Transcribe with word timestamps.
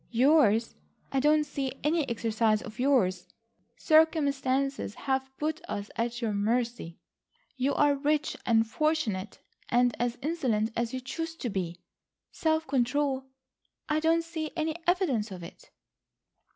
"Yours? 0.09 0.73
I 1.11 1.19
don't 1.19 1.43
see 1.43 1.79
any 1.83 2.09
exercise 2.09 2.63
of 2.63 2.79
yours. 2.79 3.27
Circumstances 3.77 4.95
have 4.95 5.29
put 5.37 5.61
us 5.69 5.91
at 5.95 6.23
your 6.23 6.33
mercy, 6.33 6.97
you 7.55 7.75
are 7.75 7.93
rich 7.93 8.35
and 8.43 8.65
fortunate, 8.65 9.37
and 9.69 9.95
as 9.99 10.17
insolent 10.23 10.71
as 10.75 10.91
you 10.91 11.01
choose 11.01 11.35
to 11.35 11.51
be. 11.51 11.77
Self 12.31 12.65
control? 12.65 13.25
I 13.87 13.99
don't 13.99 14.23
see 14.23 14.49
any 14.55 14.75
evidence 14.87 15.29
of 15.29 15.43
it." 15.43 15.69